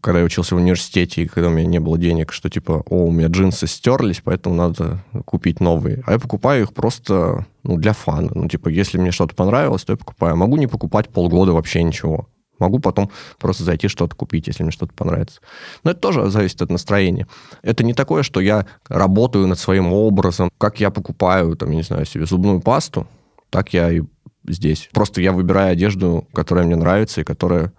[0.02, 3.06] когда я учился в университете, и когда у меня не было денег, что типа, о,
[3.06, 6.04] у меня джинсы стерлись, поэтому надо купить новые.
[6.06, 8.32] А я покупаю их просто ну, для фана.
[8.34, 10.36] Ну, типа, если мне что-то понравилось, то я покупаю.
[10.36, 12.28] Могу не покупать полгода вообще ничего.
[12.60, 15.42] Могу потом просто зайти что-то купить, если мне что-то понравится.
[15.84, 17.28] Но это тоже зависит от настроения.
[17.62, 20.50] Это не такое, что я работаю над своим образом.
[20.58, 23.08] Как я покупаю, там, я не знаю, себе зубную пасту,
[23.50, 24.02] так я и
[24.48, 24.90] здесь.
[24.94, 27.74] Просто я выбираю одежду, которая мне нравится и которая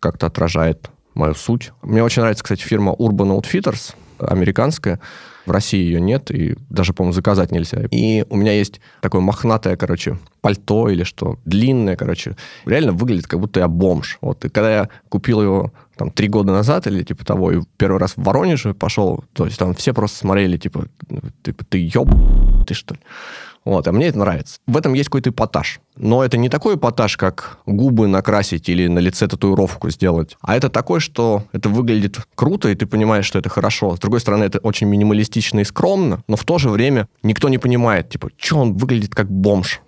[0.00, 1.72] как-то отражает мою суть.
[1.82, 5.00] Мне очень нравится, кстати, фирма Urban Outfitters, американская.
[5.46, 7.84] В России ее нет, и даже, по-моему, заказать нельзя.
[7.90, 12.36] И у меня есть такое мохнатое, короче, пальто или что, длинное, короче.
[12.64, 14.18] Реально выглядит, как будто я бомж.
[14.20, 17.98] Вот, и когда я купил его там три года назад или типа того, и первый
[17.98, 20.86] раз в Воронеже пошел, то есть там все просто смотрели, типа,
[21.42, 22.08] типа ты еб,
[22.66, 23.00] ты что ли?
[23.66, 24.60] Вот, а мне это нравится.
[24.68, 25.80] В этом есть какой-то эпатаж.
[25.96, 30.36] Но это не такой эпатаж, как губы накрасить или на лице татуировку сделать.
[30.40, 33.96] А это такой, что это выглядит круто, и ты понимаешь, что это хорошо.
[33.96, 37.58] С другой стороны, это очень минималистично и скромно, но в то же время никто не
[37.58, 39.80] понимает, типа, что он выглядит как бомж.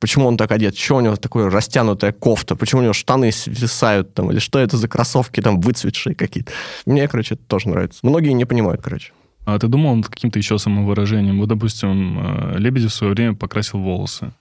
[0.00, 0.74] Почему он так одет?
[0.74, 2.56] Что у него такое растянутая кофта?
[2.56, 4.32] Почему у него штаны свисают там?
[4.32, 6.50] Или что это за кроссовки там выцветшие какие-то?
[6.86, 8.00] Мне, короче, это тоже нравится.
[8.02, 9.12] Многие не понимают, короче.
[9.44, 11.38] А ты думал над каким-то еще самовыражением?
[11.38, 14.32] Вот, допустим, э, Лебедев в свое время покрасил волосы.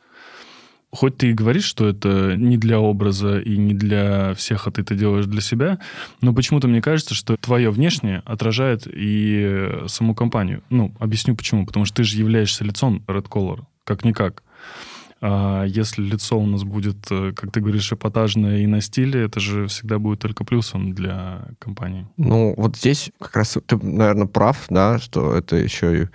[0.91, 4.81] Хоть ты и говоришь, что это не для образа и не для всех, а ты
[4.81, 5.79] это делаешь для себя,
[6.19, 10.63] но почему-то мне кажется, что твое внешнее отражает и саму компанию.
[10.69, 11.65] Ну, объясню почему.
[11.65, 14.43] Потому что ты же являешься лицом Red Color, как-никак.
[15.21, 19.39] А если лицо у нас будет, э, как ты говоришь, эпатажное и на стиле, это
[19.39, 22.07] же всегда будет только плюсом для компании.
[22.17, 26.07] Ну, вот здесь как раз ты, наверное, прав, да, что это еще и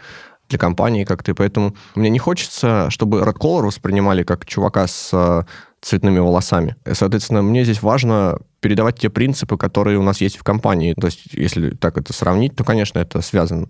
[0.49, 5.11] для компании как-то, и поэтому мне не хочется, чтобы Red Color воспринимали как чувака с
[5.13, 5.43] э,
[5.81, 6.77] цветными волосами.
[6.85, 10.95] И, соответственно, мне здесь важно передавать те принципы, которые у нас есть в компании.
[10.95, 13.69] То есть, если так это сравнить, то, конечно, это связано.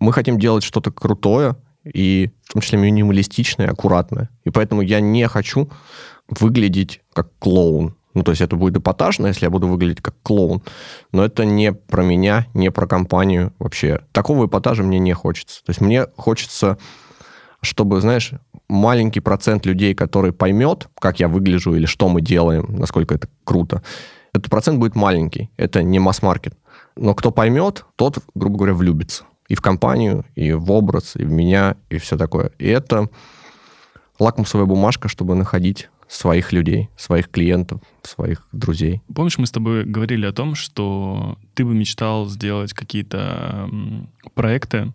[0.00, 1.56] Мы хотим делать что-то крутое,
[1.92, 4.30] и в том числе минималистичное, аккуратное.
[4.44, 5.70] И поэтому я не хочу
[6.28, 7.94] выглядеть как клоун.
[8.14, 10.62] Ну, то есть это будет эпатажно, если я буду выглядеть как клоун.
[11.12, 14.00] Но это не про меня, не про компанию вообще.
[14.12, 15.62] Такого эпатажа мне не хочется.
[15.64, 16.78] То есть мне хочется,
[17.60, 18.32] чтобы, знаешь,
[18.68, 23.82] маленький процент людей, который поймет, как я выгляжу или что мы делаем, насколько это круто,
[24.32, 25.50] этот процент будет маленький.
[25.56, 26.54] Это не масс-маркет.
[26.96, 31.30] Но кто поймет, тот, грубо говоря, влюбится и в компанию, и в образ, и в
[31.30, 32.52] меня, и все такое.
[32.58, 33.08] И это
[34.18, 39.02] лакмусовая бумажка, чтобы находить своих людей, своих клиентов, своих друзей.
[39.14, 43.68] Помнишь, мы с тобой говорили о том, что ты бы мечтал сделать какие-то
[44.34, 44.92] проекты.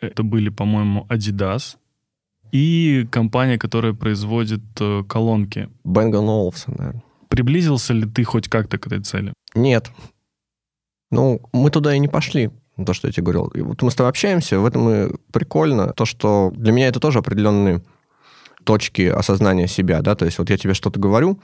[0.00, 1.76] Это были, по-моему, Adidas
[2.52, 5.68] и компания, которая производит э, колонки.
[5.84, 7.02] Bang Olufsen, наверное.
[7.28, 9.32] Приблизился ли ты хоть как-то к этой цели?
[9.54, 9.90] Нет.
[11.10, 12.50] Ну, мы туда и не пошли
[12.84, 13.46] то, что я тебе говорил.
[13.48, 15.92] И вот мы с тобой общаемся, в этом и прикольно.
[15.92, 17.82] То, что для меня это тоже определенные
[18.64, 21.40] точки осознания себя, да, то есть вот я тебе что-то говорю,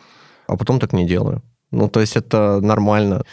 [0.46, 1.42] а потом так не делаю.
[1.70, 3.24] Ну, то есть это нормально.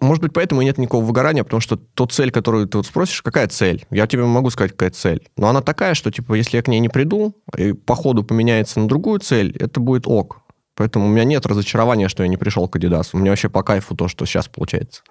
[0.00, 3.22] Может быть, поэтому и нет никакого выгорания, потому что ту цель, которую ты вот спросишь,
[3.22, 3.86] какая цель?
[3.90, 5.28] Я тебе могу сказать, какая цель.
[5.36, 8.80] Но она такая, что, типа, если я к ней не приду, и по ходу поменяется
[8.80, 10.42] на другую цель, это будет ок.
[10.74, 13.10] Поэтому у меня нет разочарования, что я не пришел к Adidas.
[13.12, 15.02] У меня вообще по кайфу то, что сейчас получается.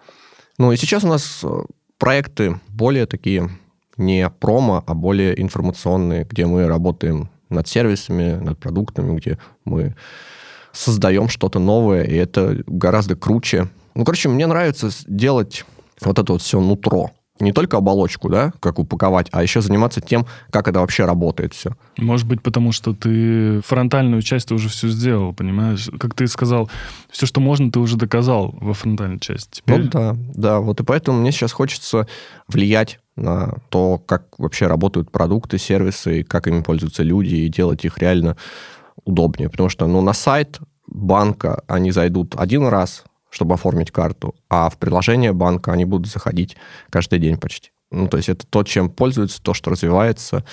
[0.58, 1.62] Ну и сейчас у нас э,
[2.02, 3.52] проекты более такие
[3.96, 9.96] не промо, а более информационные, где мы работаем над сервисами, над продуктами, где мы
[10.72, 13.70] создаем что-то новое, и это гораздо круче.
[13.94, 15.64] Ну, короче, мне нравится делать
[16.02, 17.12] вот это вот все нутро
[17.42, 21.76] не только оболочку, да, как упаковать, а еще заниматься тем, как это вообще работает все.
[21.98, 25.90] Может быть, потому что ты фронтальную часть ты уже все сделал, понимаешь?
[26.00, 26.70] Как ты сказал,
[27.10, 29.62] все, что можно, ты уже доказал во фронтальной части.
[29.62, 29.84] Теперь...
[29.84, 32.08] Ну да, да, вот и поэтому мне сейчас хочется
[32.48, 37.98] влиять на то, как вообще работают продукты, сервисы, как ими пользуются люди, и делать их
[37.98, 38.38] реально
[39.04, 39.50] удобнее.
[39.50, 44.78] Потому что ну, на сайт банка они зайдут один раз, чтобы оформить карту, а в
[44.78, 46.56] приложение банка они будут заходить
[46.92, 47.72] каждый день почти.
[47.90, 50.46] Ну, то есть это то, чем пользуются, то, что развивается.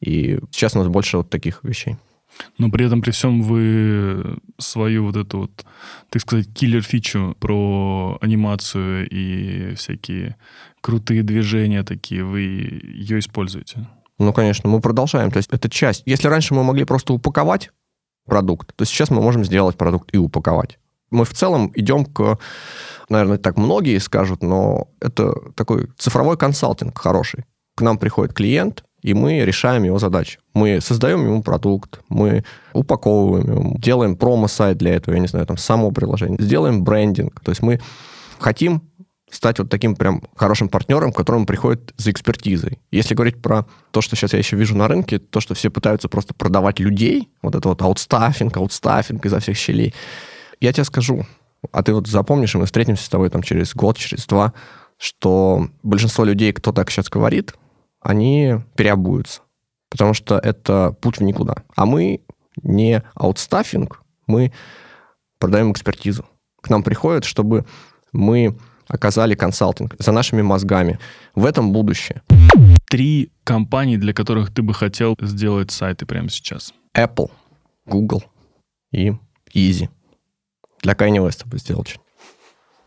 [0.00, 1.96] И сейчас у нас больше вот таких вещей.
[2.58, 5.64] Но при этом, при всем, вы свою вот эту вот,
[6.10, 10.36] так сказать, киллер-фичу про анимацию и всякие
[10.80, 13.88] крутые движения такие, вы ее используете?
[14.18, 15.30] Ну, конечно, мы продолжаем.
[15.30, 16.02] То есть это часть.
[16.06, 17.70] Если раньше мы могли просто упаковать
[18.26, 20.78] продукт, то сейчас мы можем сделать продукт и упаковать.
[21.10, 22.38] Мы в целом идем к,
[23.08, 27.44] наверное, так многие скажут, но это такой цифровой консалтинг хороший.
[27.76, 30.38] К нам приходит клиент, и мы решаем его задачи.
[30.54, 35.56] Мы создаем ему продукт, мы упаковываем его, делаем промо-сайт для этого, я не знаю, там,
[35.56, 37.40] само приложение, сделаем брендинг.
[37.40, 37.80] То есть мы
[38.38, 38.82] хотим
[39.30, 42.80] стать вот таким прям хорошим партнером, к которому приходит за экспертизой.
[42.90, 46.08] Если говорить про то, что сейчас я еще вижу на рынке, то, что все пытаются
[46.08, 49.94] просто продавать людей, вот это вот аутстаффинг, аутстаффинг изо всех щелей,
[50.60, 51.26] Я тебе скажу,
[51.72, 54.52] а ты вот запомнишь, и мы встретимся с тобой там через год, через два,
[54.98, 57.54] что большинство людей, кто так сейчас говорит,
[58.00, 59.42] они переобуются.
[59.90, 61.64] Потому что это путь в никуда.
[61.74, 62.22] А мы
[62.62, 64.52] не аутстаффинг, мы
[65.38, 66.24] продаем экспертизу.
[66.60, 67.66] К нам приходят, чтобы
[68.12, 70.98] мы оказали консалтинг за нашими мозгами.
[71.34, 72.22] В этом будущее.
[72.88, 76.72] Три компании, для которых ты бы хотел сделать сайты прямо сейчас.
[76.96, 77.30] Apple,
[77.84, 78.24] Google
[78.92, 79.12] и
[79.54, 79.88] Easy.
[80.82, 82.00] Для Kanye West бы сделал что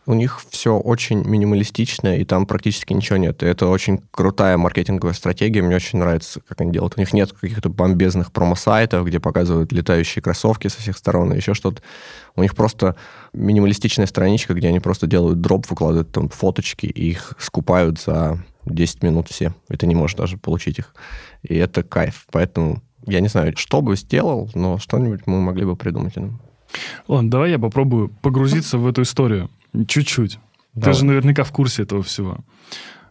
[0.09, 3.43] у них все очень минималистично, и там практически ничего нет.
[3.43, 6.95] И это очень крутая маркетинговая стратегия, мне очень нравится, как они делают.
[6.97, 11.53] У них нет каких-то бомбезных промо-сайтов, где показывают летающие кроссовки со всех сторон и еще
[11.53, 11.83] что-то.
[12.35, 12.95] У них просто
[13.33, 19.03] минималистичная страничка, где они просто делают дроп, выкладывают там фоточки, и их скупают за 10
[19.03, 19.53] минут все.
[19.69, 20.95] И ты не можешь даже получить их.
[21.43, 22.25] И это кайф.
[22.31, 26.15] Поэтому я не знаю, что бы сделал, но что-нибудь мы могли бы придумать.
[27.07, 29.49] Ладно, давай я попробую погрузиться в эту историю.
[29.87, 30.39] Чуть-чуть.
[30.73, 30.93] Давай.
[30.93, 32.37] Ты же наверняка в курсе этого всего.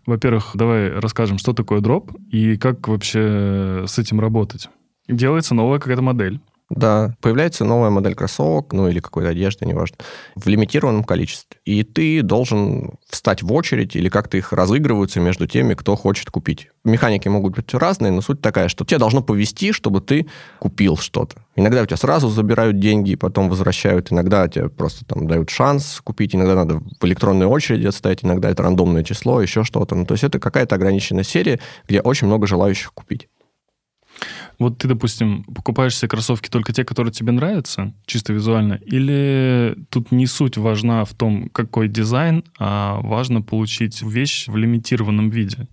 [0.06, 4.68] Во-первых, давай расскажем, что такое дроп и как вообще с этим работать.
[5.06, 6.40] Делается новая какая-то модель.
[6.70, 9.96] Да, появляется новая модель кроссовок, ну или какой-то одежды, неважно,
[10.36, 11.58] в лимитированном количестве.
[11.64, 16.68] И ты должен встать в очередь или как-то их разыгрываются между теми, кто хочет купить.
[16.84, 20.26] Механики могут быть разные, но суть такая, что тебе должно повести, чтобы ты
[20.58, 21.36] купил что-то.
[21.56, 24.12] Иногда у тебя сразу забирают деньги и потом возвращают.
[24.12, 26.34] Иногда тебе просто там дают шанс купить.
[26.34, 28.22] Иногда надо в электронной очереди отстоять.
[28.24, 29.94] Иногда это рандомное число, еще что-то.
[29.94, 33.28] Ну, то есть это какая-то ограниченная серия, где очень много желающих купить.
[34.58, 40.10] Вот ты, допустим, покупаешь себе кроссовки только те, которые тебе нравятся, чисто визуально, или тут
[40.10, 45.68] не суть важна в том, какой дизайн, а важно получить вещь в лимитированном виде?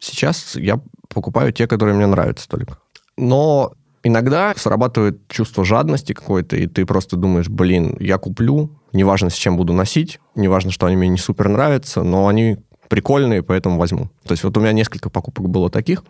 [0.00, 2.78] Сейчас я покупаю те, которые мне нравятся только.
[3.16, 3.72] Но
[4.02, 9.56] иногда срабатывает чувство жадности какой-то, и ты просто думаешь, блин, я куплю, неважно, с чем
[9.56, 14.10] буду носить, неважно, что они мне не супер нравятся, но они прикольные, поэтому возьму.
[14.24, 16.04] То есть вот у меня несколько покупок было таких,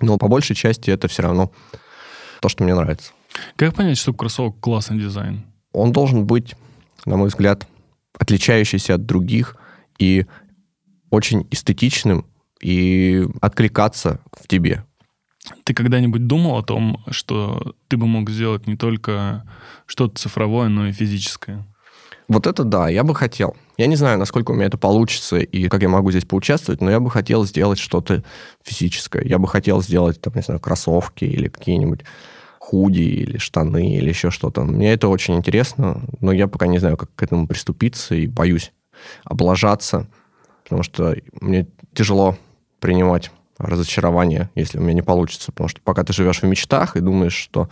[0.00, 1.52] но по большей части это все равно
[2.40, 3.12] то, что мне нравится.
[3.56, 5.44] Как понять, что кроссовок классный дизайн?
[5.72, 6.54] Он должен быть,
[7.04, 7.66] на мой взгляд,
[8.18, 9.56] отличающийся от других
[9.98, 10.26] и
[11.10, 12.26] очень эстетичным
[12.60, 14.84] и откликаться в тебе.
[15.64, 19.46] Ты когда-нибудь думал о том, что ты бы мог сделать не только
[19.86, 21.66] что-то цифровое, но и физическое?
[22.28, 23.56] Вот это да, я бы хотел.
[23.76, 26.90] Я не знаю, насколько у меня это получится и как я могу здесь поучаствовать, но
[26.90, 28.22] я бы хотел сделать что-то
[28.62, 29.22] физическое.
[29.24, 32.00] Я бы хотел сделать, там, не знаю, кроссовки или какие-нибудь
[32.58, 34.62] худи или штаны или еще что-то.
[34.62, 38.72] Мне это очень интересно, но я пока не знаю, как к этому приступиться и боюсь
[39.24, 40.06] облажаться,
[40.62, 42.38] потому что мне тяжело
[42.80, 47.00] принимать разочарование, если у меня не получится, потому что пока ты живешь в мечтах и
[47.00, 47.68] думаешь, что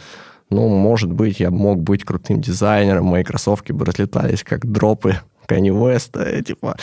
[0.52, 6.18] ну, может быть, я мог быть крутым дизайнером, мои кроссовки бы разлетались как дропы West,
[6.18, 6.76] э, типа...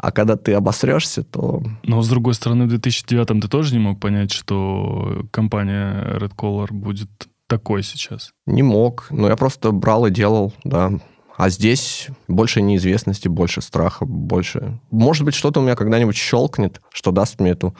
[0.00, 1.60] А когда ты обосрешься, то...
[1.82, 6.72] Но, с другой стороны, в 2009 ты тоже не мог понять, что компания Red Color
[6.72, 7.10] будет
[7.48, 8.30] такой сейчас?
[8.46, 9.08] Не мог.
[9.10, 10.92] Но я просто брал и делал, да.
[11.36, 14.78] А здесь больше неизвестности, больше страха, больше...
[14.92, 17.74] Может быть, что-то у меня когда-нибудь щелкнет, что даст мне эту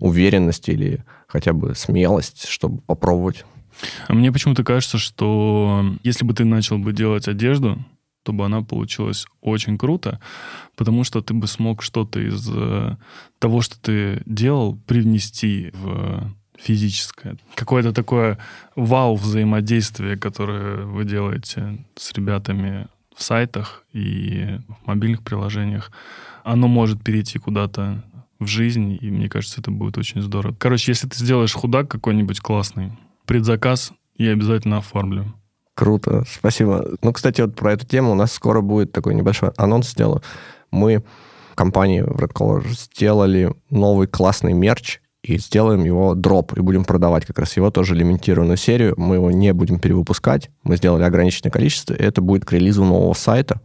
[0.00, 3.46] уверенность или хотя бы смелость, чтобы попробовать.
[4.06, 7.78] А мне почему-то кажется, что если бы ты начал бы делать одежду,
[8.22, 10.20] то бы она получилась очень круто,
[10.76, 12.96] потому что ты бы смог что-то из э,
[13.38, 17.36] того, что ты делал, привнести в физическое.
[17.54, 18.38] Какое-то такое
[18.76, 25.90] вау взаимодействие, которое вы делаете с ребятами в сайтах и в мобильных приложениях,
[26.44, 28.04] оно может перейти куда-то
[28.38, 30.54] в жизнь, и мне кажется, это будет очень здорово.
[30.58, 32.92] Короче, если ты сделаешь худак какой-нибудь классный,
[33.28, 35.26] предзаказ я обязательно оформлю.
[35.74, 36.84] Круто, спасибо.
[37.02, 40.22] Ну, кстати, вот про эту тему у нас скоро будет такой небольшой анонс сделаю.
[40.72, 41.04] Мы
[41.54, 47.38] компании Red Color сделали новый классный мерч, и сделаем его дроп, и будем продавать как
[47.38, 48.94] раз его тоже лимитированную серию.
[48.96, 53.14] Мы его не будем перевыпускать, мы сделали ограниченное количество, и это будет к релизу нового
[53.14, 53.60] сайта.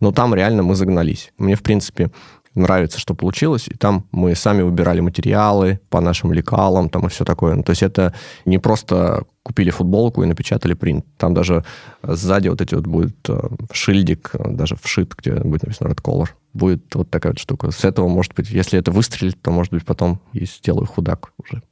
[0.00, 1.32] Но там реально мы загнались.
[1.38, 2.10] Мне, в принципе,
[2.54, 3.68] нравится, что получилось.
[3.68, 7.54] И там мы сами выбирали материалы по нашим лекалам там и все такое.
[7.54, 11.04] Ну, то есть это не просто купили футболку и напечатали принт.
[11.16, 11.64] Там даже
[12.02, 13.40] сзади вот эти вот будет э,
[13.72, 16.28] шильдик, э, даже вшит, где будет написано Red Color.
[16.52, 17.70] Будет вот такая вот штука.
[17.70, 21.62] С этого, может быть, если это выстрелит, то, может быть, потом и сделаю худак уже.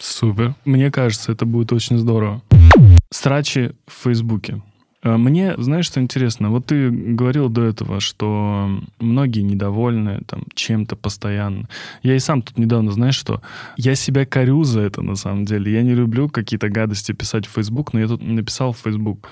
[0.00, 0.54] Супер.
[0.64, 2.42] Мне кажется, это будет очень здорово.
[3.10, 4.62] Страчи в Фейсбуке.
[5.04, 6.50] Э, мне, знаешь, что интересно?
[6.50, 11.68] Вот ты говорил до этого, что многие недовольны там чем-то постоянно.
[12.02, 13.42] Я и сам тут недавно, знаешь что?
[13.76, 15.72] Я себя корю за это на самом деле.
[15.72, 19.28] Я не люблю какие-то гадости писать в Facebook, но я тут написал в Facebook.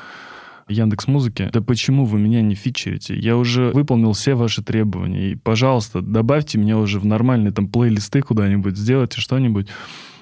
[0.69, 3.19] Яндекс Музыки, да почему вы меня не фичерите?
[3.19, 8.23] Я уже выполнил все ваши требования, и, пожалуйста, добавьте меня уже в нормальные там плейлисты
[8.23, 9.69] куда-нибудь, сделайте что-нибудь.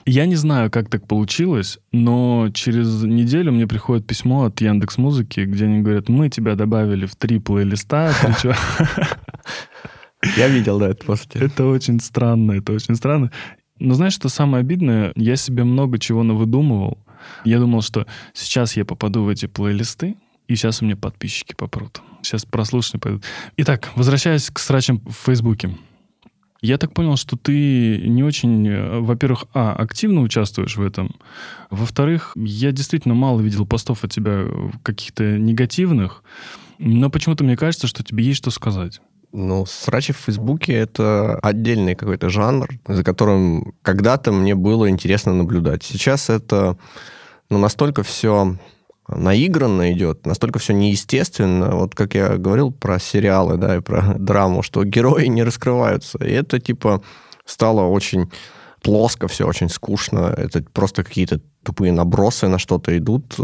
[0.06, 5.40] Я не знаю, как так получилось, но через неделю мне приходит письмо от Яндекс Музыки,
[5.40, 8.12] где они говорят, мы тебя добавили в три плейлиста.
[10.36, 11.34] Я видел, да, это пост.
[11.36, 13.30] Это очень странно, это очень странно.
[13.78, 15.12] Но знаешь, что самое обидное?
[15.16, 16.98] Я себе много чего навыдумывал.
[17.44, 20.16] Я думал, что сейчас я попаду в эти плейлисты,
[20.48, 22.02] и сейчас у меня подписчики попрут.
[22.22, 23.24] Сейчас прослушанные пойдут.
[23.56, 25.70] Итак, возвращаясь к срачам в Фейсбуке.
[26.62, 31.14] Я так понял, что ты не очень, э, во-первых, а, активно участвуешь в этом.
[31.70, 34.44] Во-вторых, я действительно мало видел постов от тебя
[34.82, 36.22] каких-то негативных,
[36.78, 39.00] но почему-то мне кажется, что тебе есть что сказать.
[39.32, 45.84] Ну, срачи в Фейсбуке— это отдельный какой-то жанр, за которым когда-то мне было интересно наблюдать.
[45.84, 46.76] Сейчас это
[47.48, 48.56] ну, настолько все
[49.16, 51.76] наигранно идет, настолько все неестественно.
[51.76, 56.18] Вот как я говорил про сериалы, да, и про драму, что герои не раскрываются.
[56.18, 57.02] И это, типа,
[57.44, 58.30] стало очень
[58.82, 60.34] плоско, все очень скучно.
[60.36, 63.34] Это просто какие-то тупые набросы на что-то идут.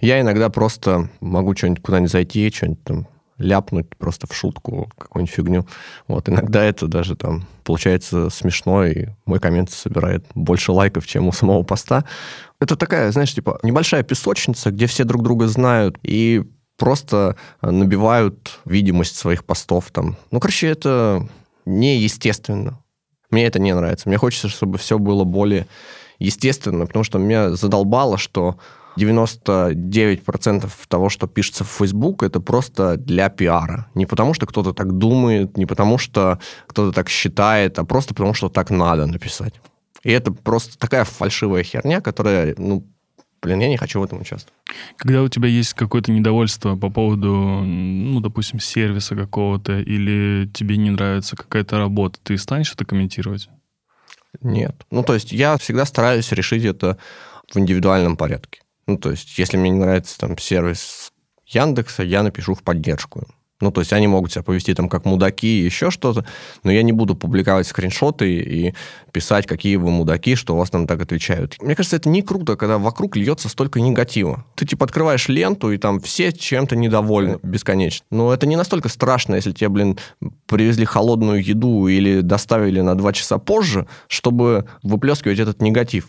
[0.00, 3.08] Я иногда просто могу что-нибудь куда-нибудь зайти, что-нибудь там
[3.38, 5.66] ляпнуть просто в шутку какую-нибудь фигню.
[6.06, 11.32] Вот, иногда это даже там получается смешно, и мой коммент собирает больше лайков, чем у
[11.32, 12.04] самого поста.
[12.60, 16.44] Это такая, знаешь, типа небольшая песочница, где все друг друга знают, и
[16.76, 20.16] просто набивают видимость своих постов там.
[20.30, 21.28] Ну, короче, это
[21.64, 22.78] неестественно.
[23.30, 24.08] Мне это не нравится.
[24.08, 25.66] Мне хочется, чтобы все было более
[26.18, 28.56] естественно, потому что меня задолбало, что
[28.96, 33.86] 99% того, что пишется в Facebook, это просто для пиара.
[33.94, 38.34] Не потому, что кто-то так думает, не потому, что кто-то так считает, а просто потому,
[38.34, 39.54] что так надо написать.
[40.02, 42.86] И это просто такая фальшивая херня, которая, ну,
[43.42, 44.54] блин, я не хочу в этом участвовать.
[44.96, 50.90] Когда у тебя есть какое-то недовольство по поводу, ну, допустим, сервиса какого-то, или тебе не
[50.90, 53.48] нравится какая-то работа, ты станешь это комментировать?
[54.42, 54.84] Нет.
[54.90, 56.98] Ну, то есть я всегда стараюсь решить это
[57.52, 58.60] в индивидуальном порядке.
[58.86, 61.12] Ну, то есть, если мне не нравится там сервис
[61.46, 63.26] Яндекса, я напишу в поддержку.
[63.60, 66.26] Ну, то есть они могут себя повести там как мудаки и еще что-то,
[66.64, 68.74] но я не буду публиковать скриншоты и
[69.12, 71.56] писать, какие вы мудаки, что у вас там так отвечают.
[71.62, 74.44] Мне кажется, это не круто, когда вокруг льется столько негатива.
[74.56, 78.04] Ты, типа, открываешь ленту, и там все чем-то недовольны бесконечно.
[78.10, 79.98] Но это не настолько страшно, если тебе, блин,
[80.46, 86.08] привезли холодную еду или доставили на два часа позже, чтобы выплескивать этот негатив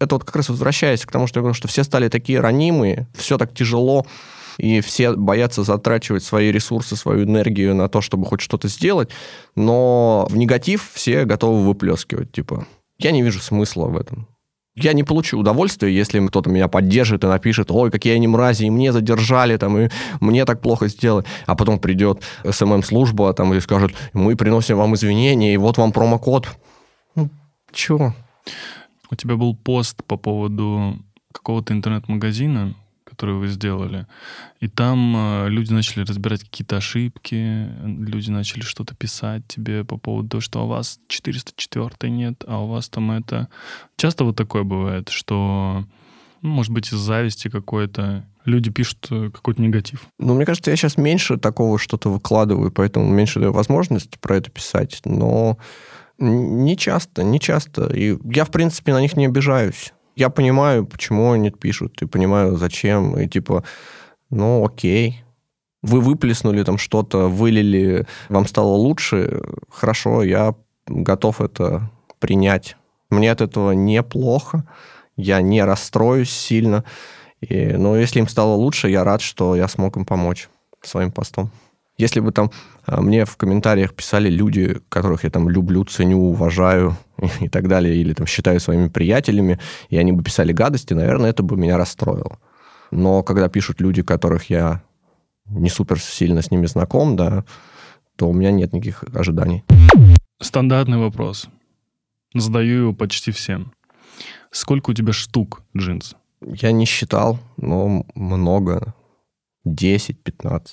[0.00, 3.08] это вот как раз возвращаясь к тому, что я говорю, что все стали такие ранимые,
[3.14, 4.06] все так тяжело,
[4.58, 9.10] и все боятся затрачивать свои ресурсы, свою энергию на то, чтобы хоть что-то сделать,
[9.54, 12.66] но в негатив все готовы выплескивать, типа.
[12.98, 14.26] Я не вижу смысла в этом.
[14.74, 18.70] Я не получу удовольствия, если кто-то меня поддержит и напишет, ой, какие они мрази, и
[18.70, 19.88] мне задержали, там, и
[20.20, 21.24] мне так плохо сделали.
[21.46, 26.48] А потом придет СММ-служба там, и скажет, мы приносим вам извинения, и вот вам промокод.
[27.16, 27.28] Ну,
[27.72, 28.14] чего?
[29.10, 30.98] У тебя был пост по поводу
[31.32, 34.06] какого-то интернет-магазина, который вы сделали,
[34.60, 40.28] и там э, люди начали разбирать какие-то ошибки, люди начали что-то писать тебе по поводу
[40.28, 43.48] того, что у вас 404 нет, а у вас там это...
[43.96, 45.84] Часто вот такое бывает, что,
[46.42, 50.06] ну, может быть, из зависти какой-то люди пишут э, какой-то негатив.
[50.18, 54.50] Ну, мне кажется, я сейчас меньше такого что-то выкладываю, поэтому меньше даю возможность про это
[54.50, 55.58] писать, но
[56.18, 57.86] не часто, не часто.
[57.94, 59.92] И я, в принципе, на них не обижаюсь.
[60.16, 63.18] Я понимаю, почему они пишут, и понимаю, зачем.
[63.18, 63.64] И типа,
[64.30, 65.24] ну, окей.
[65.82, 69.42] Вы выплеснули там что-то, вылили, вам стало лучше.
[69.70, 70.54] Хорошо, я
[70.86, 72.76] готов это принять.
[73.10, 74.64] Мне от этого неплохо.
[75.16, 76.84] Я не расстроюсь сильно.
[77.40, 80.48] И, но если им стало лучше, я рад, что я смог им помочь
[80.82, 81.52] своим постом.
[81.96, 82.50] Если бы там
[82.96, 86.96] мне в комментариях писали люди, которых я там люблю, ценю, уважаю
[87.40, 89.58] и так далее, или там считаю своими приятелями,
[89.90, 92.38] и они бы писали гадости, наверное, это бы меня расстроило.
[92.90, 94.82] Но когда пишут люди, которых я
[95.46, 97.44] не супер сильно с ними знаком, да,
[98.16, 99.64] то у меня нет никаких ожиданий.
[100.40, 101.48] Стандартный вопрос.
[102.34, 103.72] Задаю его почти всем.
[104.50, 106.14] Сколько у тебя штук джинс?
[106.40, 108.94] Я не считал, но много.
[109.66, 110.66] 10-15.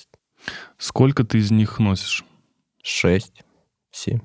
[0.78, 2.24] Сколько ты из них носишь?
[2.82, 3.44] Шесть,
[3.90, 4.20] семь.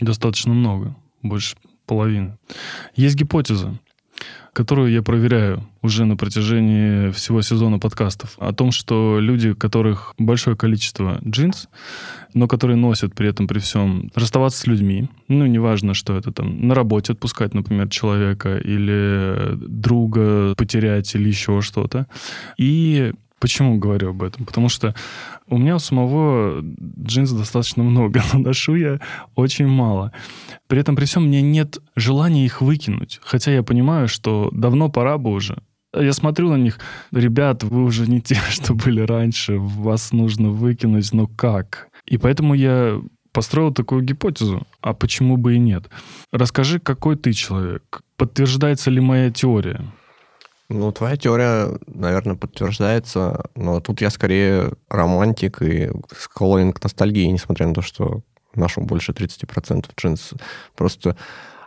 [0.00, 1.56] Достаточно много, больше
[1.86, 2.38] половины.
[2.94, 3.78] Есть гипотеза,
[4.52, 10.14] которую я проверяю уже на протяжении всего сезона подкастов, о том, что люди, у которых
[10.18, 11.68] большое количество джинс,
[12.34, 16.66] но которые носят при этом при всем расставаться с людьми, ну, неважно, что это там,
[16.66, 22.06] на работе отпускать, например, человека, или друга потерять, или еще что-то,
[22.58, 24.44] и Почему говорю об этом?
[24.44, 24.94] Потому что
[25.48, 26.62] у меня у самого
[27.02, 29.00] джинс достаточно много, но ношу я
[29.34, 30.12] очень мало.
[30.68, 33.18] При этом при всем мне нет желания их выкинуть.
[33.22, 35.56] Хотя я понимаю, что давно пора бы уже.
[35.94, 36.78] Я смотрю на них,
[37.12, 41.88] ребят, вы уже не те, что были раньше, вас нужно выкинуть, но как?
[42.06, 43.00] И поэтому я
[43.32, 45.88] построил такую гипотезу, а почему бы и нет?
[46.30, 48.02] Расскажи, какой ты человек?
[48.16, 49.84] Подтверждается ли моя теория?
[50.72, 57.66] Ну, твоя теория, наверное, подтверждается, но тут я скорее романтик и склонен к ностальгии, несмотря
[57.66, 58.22] на то, что
[58.54, 60.30] нашему больше 30% джинс.
[60.76, 61.16] Просто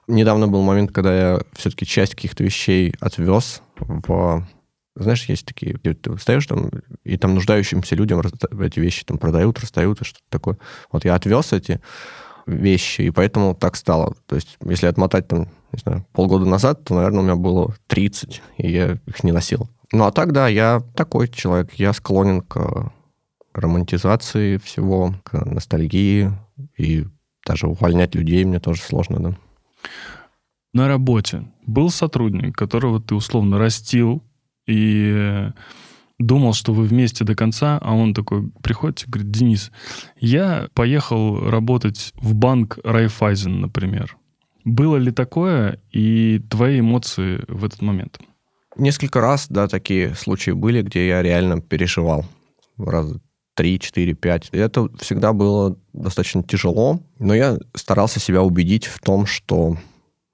[0.07, 4.47] недавно был момент, когда я все-таки часть каких-то вещей отвез в...
[4.95, 6.69] Знаешь, есть такие, где ты встаешь там,
[7.03, 8.21] и там нуждающимся людям
[8.61, 10.57] эти вещи там продают, расстают, и что-то такое.
[10.93, 11.81] Вот я отвез эти
[12.45, 14.15] вещи, и поэтому так стало.
[14.27, 18.41] То есть, если отмотать там, не знаю, полгода назад, то, наверное, у меня было 30,
[18.57, 19.69] и я их не носил.
[19.91, 21.73] Ну, а так, да, я такой человек.
[21.73, 22.91] Я склонен к
[23.53, 26.31] романтизации всего, к ностальгии,
[26.77, 27.05] и
[27.45, 29.37] даже увольнять людей мне тоже сложно, да.
[30.73, 34.23] На работе был сотрудник, которого ты условно растил
[34.65, 35.51] и
[36.17, 39.71] думал, что вы вместе до конца, а он такой приходит и говорит, Денис,
[40.19, 44.17] я поехал работать в банк Райфайзен, например.
[44.65, 48.19] Было ли такое и твои эмоции в этот момент?
[48.75, 52.25] Несколько раз, да, такие случаи были, где я реально переживал.
[52.77, 53.19] Раза
[53.55, 54.49] три, четыре, пять.
[54.51, 59.77] Это всегда было достаточно тяжело, но я старался себя убедить в том, что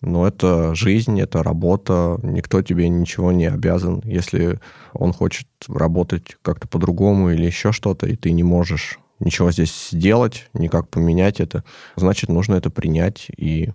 [0.01, 4.01] но это жизнь, это работа, никто тебе ничего не обязан.
[4.05, 4.59] Если
[4.93, 10.49] он хочет работать как-то по-другому или еще что-то, и ты не можешь ничего здесь сделать,
[10.53, 11.65] никак поменять это,
[11.97, 13.71] значит, нужно это принять и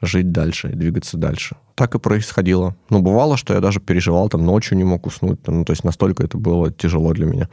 [0.00, 1.56] жить дальше, двигаться дальше.
[1.74, 2.76] Так и происходило.
[2.90, 6.24] Но бывало, что я даже переживал, там, ночью не мог уснуть, ну, то есть настолько
[6.24, 7.48] это было тяжело для меня.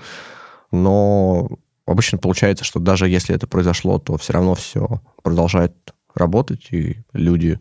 [0.71, 1.49] Но
[1.85, 5.73] обычно получается, что даже если это произошло, то все равно все продолжает
[6.15, 7.59] работать, и люди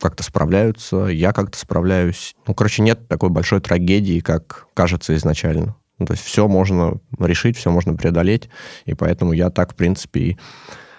[0.00, 2.34] как-то справляются, я как-то справляюсь.
[2.46, 5.76] Ну, короче, нет такой большой трагедии, как кажется изначально.
[5.98, 8.48] Ну, то есть все можно решить, все можно преодолеть,
[8.84, 10.38] и поэтому я так, в принципе, и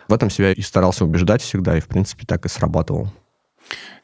[0.07, 3.11] в этом себя и старался убеждать всегда, и, в принципе, так и срабатывал.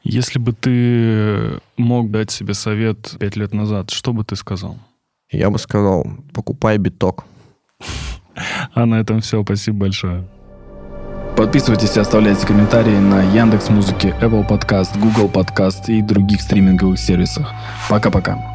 [0.02, 4.76] Если бы ты мог дать себе совет пять лет назад, что бы ты сказал?
[5.30, 7.24] Я бы сказал, покупай биток.
[8.74, 9.42] А на этом все.
[9.42, 10.26] Спасибо большое.
[11.36, 17.52] Подписывайтесь и оставляйте комментарии на Яндекс Музыке, Apple Podcast, Google Podcast и других стриминговых сервисах.
[17.90, 18.51] Пока-пока.